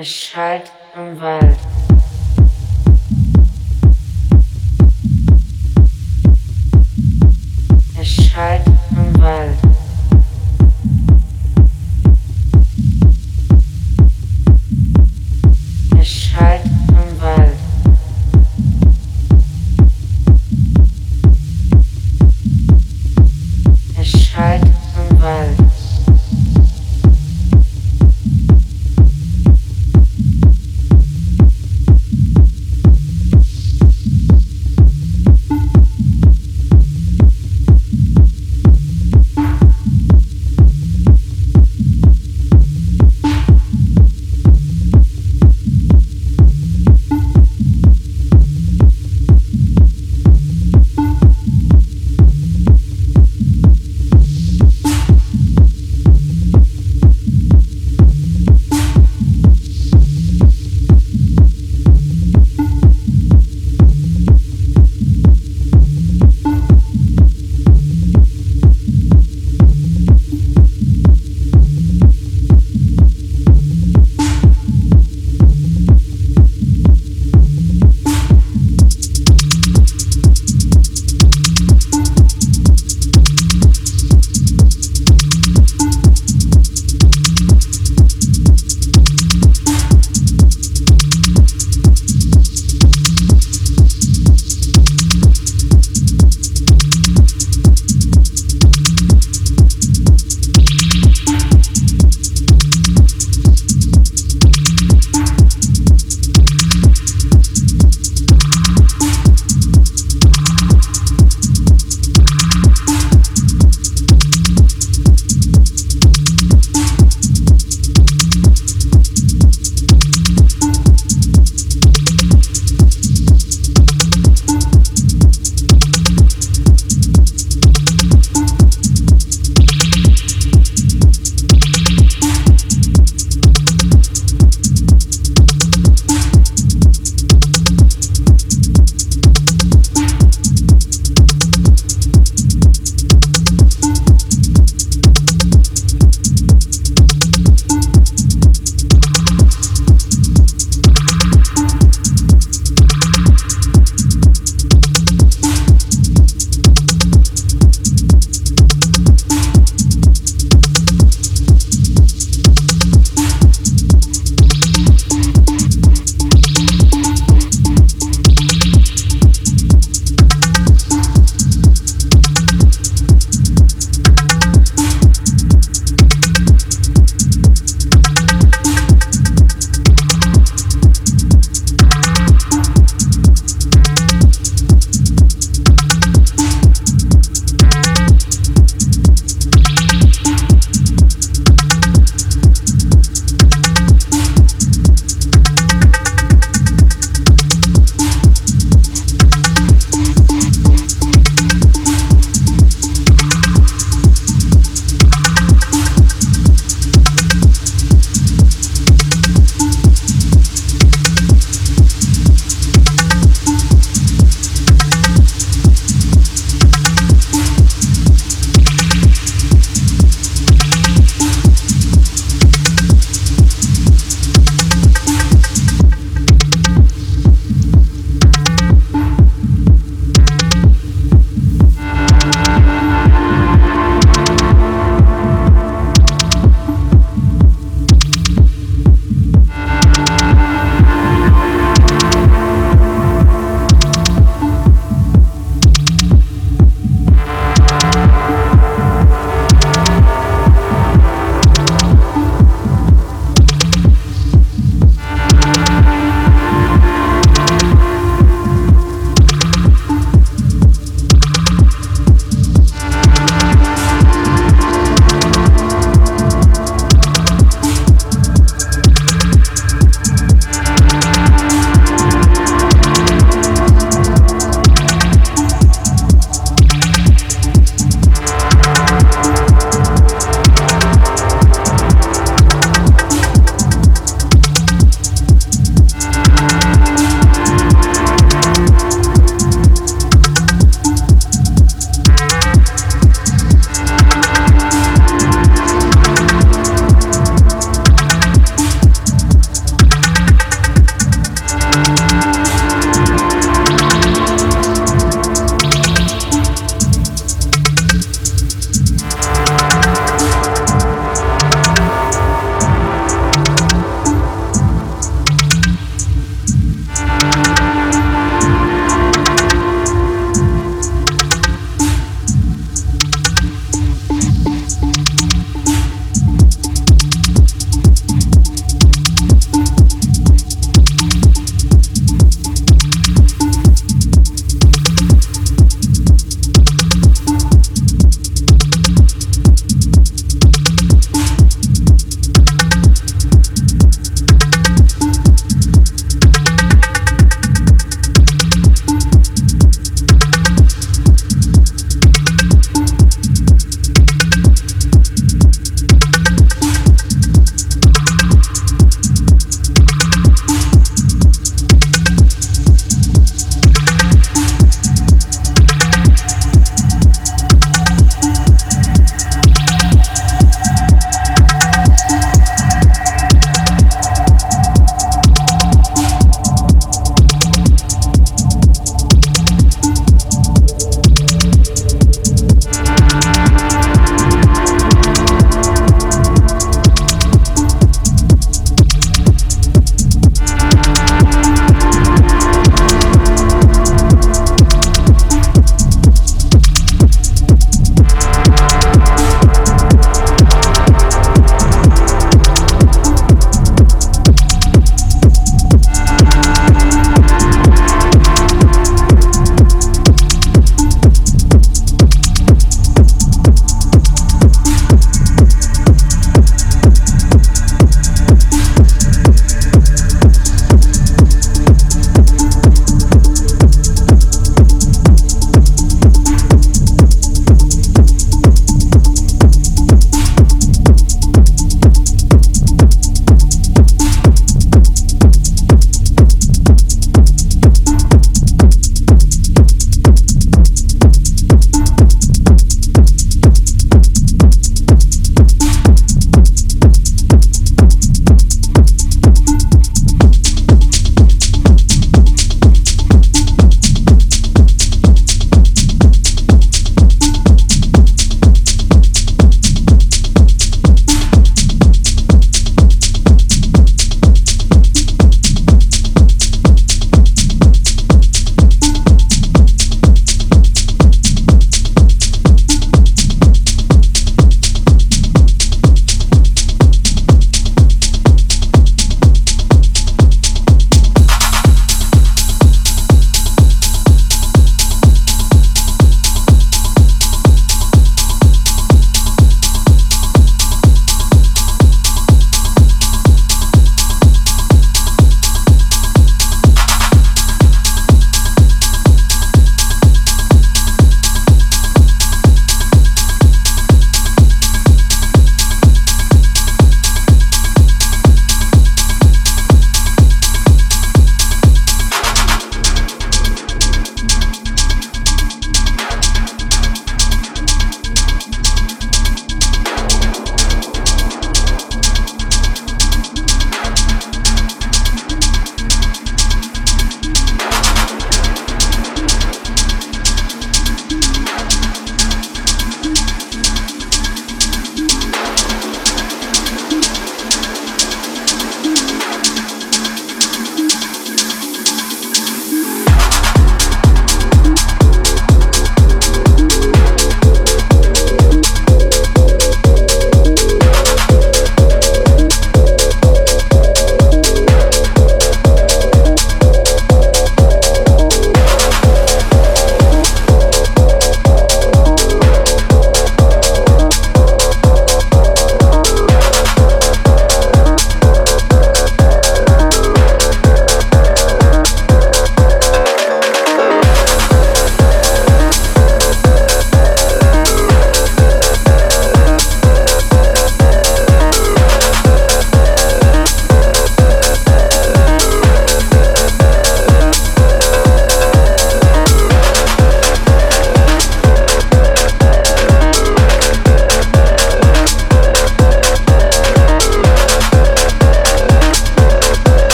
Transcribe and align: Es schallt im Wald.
Es 0.00 0.14
schallt 0.14 0.70
im 0.94 1.20
Wald. 1.20 1.58